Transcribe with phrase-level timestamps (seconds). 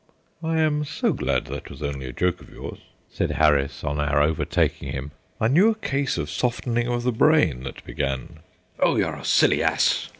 [0.41, 4.19] "I am so glad that was only a joke of yours," said Harris, on our
[4.19, 5.11] overtaking him.
[5.39, 8.39] "I knew a case of softening of the brain that began"
[8.79, 10.09] "Oh, you're a silly ass!"